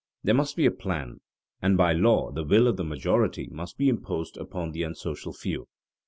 There 0.23 0.33
must 0.33 0.55
be 0.55 0.65
a 0.65 0.71
plan, 0.71 1.19
and 1.61 1.77
by 1.77 1.93
law 1.93 2.31
the 2.31 2.43
will 2.43 2.67
of 2.67 2.75
the 2.75 2.83
majority 2.83 3.47
must 3.51 3.77
be 3.77 3.87
imposed 3.87 4.35
upon 4.35 4.71
the 4.71 4.81
unsocial 4.81 5.31
few. 5.31 5.67